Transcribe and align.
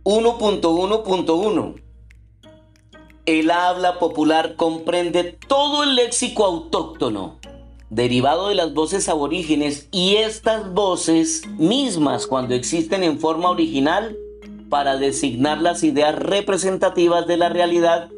1.1.1 0.04 1.82
El 3.26 3.52
habla 3.52 4.00
popular 4.00 4.56
comprende 4.56 5.38
todo 5.48 5.84
el 5.84 5.96
léxico 5.96 6.46
autóctono, 6.46 7.40
derivado 7.90 8.50
de 8.50 8.56
las 8.56 8.74
voces 8.74 9.08
aborígenes 9.10 9.88
y 9.92 10.16
estas 10.16 10.74
voces 10.74 11.44
mismas 11.58 12.28
cuando 12.28 12.56
existen 12.56 13.04
en 13.04 13.20
forma 13.20 13.50
original 13.50 14.18
para 14.70 14.98
designar 14.98 15.62
las 15.62 15.84
ideas 15.84 16.16
representativas 16.16 17.28
de 17.28 17.38
la 17.38 17.50
realidad 17.50 18.10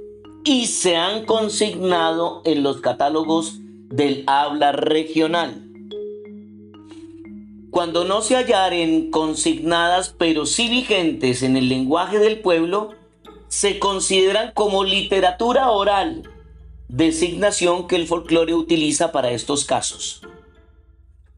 y 0.44 0.68
se 0.68 0.96
han 0.96 1.26
consignado 1.26 2.42
en 2.46 2.64
los 2.64 2.82
catálogos 2.82 3.60
del 3.90 4.24
habla 4.28 4.72
regional. 4.72 5.68
Cuando 7.70 8.04
no 8.04 8.22
se 8.22 8.36
hallaren 8.36 9.12
consignadas 9.12 10.14
pero 10.18 10.46
sí 10.46 10.68
vigentes 10.68 11.44
en 11.44 11.56
el 11.56 11.70
lenguaje 11.70 12.20
del 12.20 12.40
pueblo, 12.40 12.92
se 13.48 13.80
consideran 13.80 14.52
como 14.54 14.84
literatura 14.84 15.70
oral, 15.70 16.30
designación 16.88 17.88
que 17.88 17.96
el 17.96 18.08
folclore 18.08 18.54
utiliza 18.54 19.12
para 19.12 19.32
estos 19.32 19.66
casos. 19.66 20.22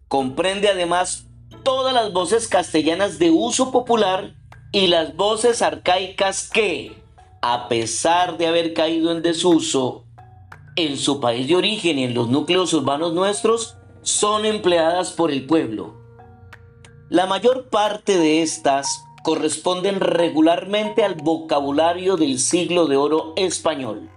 Comprende 0.08 0.70
además 0.70 1.28
todas 1.64 1.94
las 1.94 2.14
voces 2.14 2.48
castellanas 2.48 3.20
de 3.20 3.32
uso 3.32 3.72
popular 3.72 4.36
y 4.72 4.88
las 4.88 5.16
voces 5.16 5.62
arcaicas 5.62 6.50
que, 6.50 7.03
a 7.46 7.68
pesar 7.68 8.38
de 8.38 8.48
haber 8.48 8.74
caído 8.74 9.12
en 9.12 9.22
desuso 9.22 10.06
en 10.78 10.98
su 10.98 11.20
país 11.20 11.46
de 11.46 11.58
origen 11.58 12.00
y 12.00 12.06
en 12.06 12.14
los 12.14 12.30
núcleos 12.30 12.74
urbanos 12.74 13.14
nuestros, 13.14 13.76
son 14.02 14.46
empleadas 14.46 15.12
por 15.12 15.30
el 15.30 15.46
pueblo. 15.46 15.94
La 17.10 17.26
mayor 17.26 17.68
parte 17.68 18.18
de 18.18 18.42
estas 18.42 19.04
corresponden 19.24 20.00
regularmente 20.00 21.04
al 21.04 21.16
vocabulario 21.16 22.16
del 22.16 22.40
siglo 22.40 22.88
de 22.88 22.96
oro 22.96 23.34
español. 23.36 24.10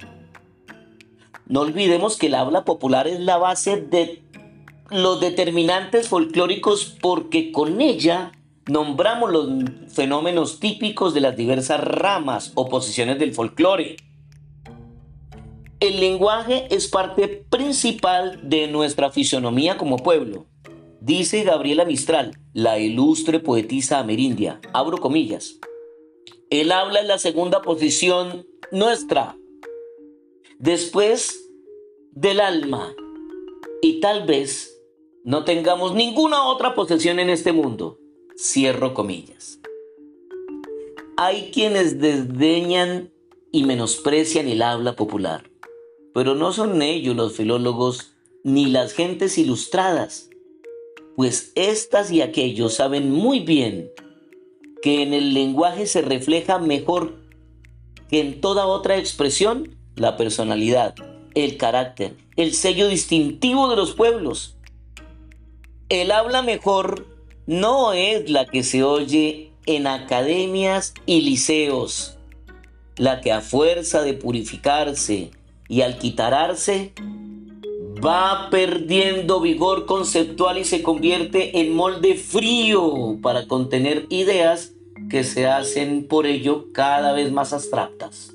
No 1.46 1.62
olvidemos 1.62 2.16
que 2.16 2.28
el 2.28 2.36
habla 2.36 2.64
popular 2.64 3.08
es 3.08 3.18
la 3.18 3.38
base 3.38 3.80
de 3.80 4.22
los 4.90 5.20
determinantes 5.20 6.08
folclóricos 6.08 6.96
porque 7.02 7.50
con 7.50 7.80
ella 7.80 8.30
nombramos 8.66 9.30
los 9.30 9.48
fenómenos 9.92 10.58
típicos 10.58 11.14
de 11.14 11.20
las 11.20 11.36
diversas 11.36 11.80
ramas 11.80 12.52
o 12.54 12.68
posiciones 12.68 13.18
del 13.18 13.32
folclore. 13.32 13.96
El 15.78 16.00
lenguaje 16.00 16.66
es 16.70 16.88
parte 16.88 17.28
principal 17.28 18.40
de 18.48 18.66
nuestra 18.66 19.10
fisonomía 19.10 19.76
como 19.76 19.98
pueblo. 19.98 20.46
Dice 21.00 21.44
Gabriela 21.44 21.84
Mistral, 21.84 22.36
la 22.52 22.78
ilustre 22.78 23.38
poetisa 23.38 23.98
amerindia, 23.98 24.60
abro 24.72 24.98
comillas. 24.98 25.58
El 26.50 26.72
habla 26.72 27.00
es 27.00 27.06
la 27.06 27.18
segunda 27.18 27.62
posición 27.62 28.46
nuestra, 28.72 29.36
después 30.58 31.50
del 32.12 32.40
alma. 32.40 32.92
Y 33.82 34.00
tal 34.00 34.26
vez 34.26 34.80
no 35.22 35.44
tengamos 35.44 35.94
ninguna 35.94 36.44
otra 36.44 36.74
posesión 36.74 37.20
en 37.20 37.30
este 37.30 37.52
mundo. 37.52 37.98
Cierro 38.38 38.92
comillas. 38.92 39.60
Hay 41.16 41.50
quienes 41.54 41.98
desdeñan 41.98 43.10
y 43.50 43.64
menosprecian 43.64 44.46
el 44.46 44.60
habla 44.60 44.94
popular, 44.94 45.50
pero 46.12 46.34
no 46.34 46.52
son 46.52 46.82
ellos 46.82 47.16
los 47.16 47.32
filólogos 47.32 48.12
ni 48.44 48.66
las 48.66 48.92
gentes 48.92 49.38
ilustradas, 49.38 50.28
pues 51.16 51.52
estas 51.54 52.10
y 52.10 52.20
aquellos 52.20 52.74
saben 52.74 53.10
muy 53.10 53.40
bien 53.40 53.90
que 54.82 55.02
en 55.02 55.14
el 55.14 55.32
lenguaje 55.32 55.86
se 55.86 56.02
refleja 56.02 56.58
mejor 56.58 57.14
que 58.10 58.20
en 58.20 58.42
toda 58.42 58.66
otra 58.66 58.98
expresión 58.98 59.74
la 59.94 60.18
personalidad, 60.18 60.94
el 61.34 61.56
carácter, 61.56 62.18
el 62.36 62.52
sello 62.52 62.88
distintivo 62.88 63.70
de 63.70 63.76
los 63.76 63.94
pueblos. 63.94 64.58
El 65.88 66.10
habla 66.10 66.42
mejor 66.42 67.15
no 67.46 67.92
es 67.92 68.28
la 68.28 68.46
que 68.46 68.62
se 68.62 68.82
oye 68.82 69.52
en 69.66 69.86
academias 69.86 70.94
y 71.06 71.22
liceos, 71.22 72.18
la 72.96 73.20
que 73.20 73.32
a 73.32 73.40
fuerza 73.40 74.02
de 74.02 74.14
purificarse 74.14 75.30
y 75.68 75.82
alquitararse 75.82 76.92
va 78.04 78.48
perdiendo 78.50 79.40
vigor 79.40 79.86
conceptual 79.86 80.58
y 80.58 80.64
se 80.64 80.82
convierte 80.82 81.60
en 81.60 81.74
molde 81.74 82.14
frío 82.14 83.18
para 83.22 83.46
contener 83.46 84.06
ideas 84.10 84.72
que 85.08 85.24
se 85.24 85.46
hacen 85.46 86.06
por 86.06 86.26
ello 86.26 86.72
cada 86.72 87.12
vez 87.12 87.30
más 87.30 87.52
abstractas. 87.52 88.32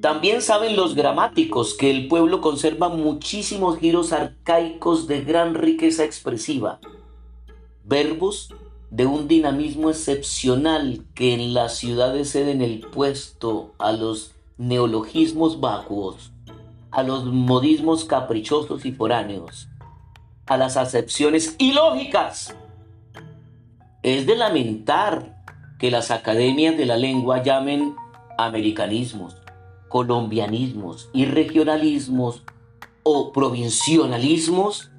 También 0.00 0.42
saben 0.42 0.74
los 0.74 0.94
gramáticos 0.94 1.74
que 1.74 1.90
el 1.90 2.08
pueblo 2.08 2.40
conserva 2.40 2.88
muchísimos 2.88 3.78
giros 3.78 4.12
arcaicos 4.12 5.06
de 5.06 5.22
gran 5.22 5.54
riqueza 5.54 6.04
expresiva, 6.04 6.80
verbos 7.84 8.54
de 8.90 9.06
un 9.06 9.26
dinamismo 9.26 9.90
excepcional 9.90 11.04
que 11.14 11.34
en 11.34 11.54
las 11.54 11.76
ciudades 11.76 12.32
ceden 12.32 12.60
el 12.60 12.80
puesto 12.80 13.72
a 13.78 13.92
los 13.92 14.32
neologismos 14.58 15.60
vacuos, 15.60 16.30
a 16.90 17.02
los 17.02 17.24
modismos 17.24 18.04
caprichosos 18.04 18.84
y 18.84 18.92
foráneos, 18.92 19.68
a 20.46 20.56
las 20.56 20.76
acepciones 20.76 21.56
ilógicas. 21.58 22.54
Es 24.02 24.26
de 24.26 24.36
lamentar 24.36 25.42
que 25.78 25.90
las 25.90 26.10
academias 26.10 26.76
de 26.76 26.86
la 26.86 26.96
lengua 26.96 27.42
llamen 27.42 27.96
americanismos, 28.38 29.36
colombianismos 29.88 31.08
y 31.12 31.24
regionalismos 31.24 32.42
o 33.02 33.32
provincialismos 33.32 34.91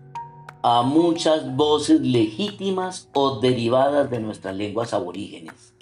a 0.63 0.81
muchas 0.81 1.55
voces 1.55 1.99
legítimas 1.99 3.09
o 3.13 3.41
derivadas 3.41 4.09
de 4.09 4.21
nuestras 4.21 4.55
lenguas 4.55 4.93
aborígenes. 4.93 5.75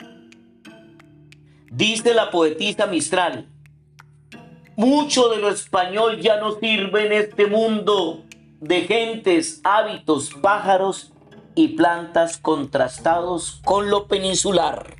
Dice 1.72 2.16
la 2.16 2.32
poetisa 2.32 2.88
Mistral, 2.88 3.48
mucho 4.76 5.30
de 5.30 5.38
lo 5.38 5.50
español 5.50 6.20
ya 6.20 6.40
no 6.40 6.60
sirve 6.60 7.06
en 7.06 7.14
este 7.14 7.46
mundo 7.46 8.24
de 8.60 8.82
gentes, 8.82 9.62
hábitos, 9.64 10.32
pájaros 10.42 11.14
y 11.54 11.70
plantas 11.70 12.38
contrastados 12.38 13.62
con 13.64 13.92
lo 13.92 14.08
peninsular. 14.08 14.96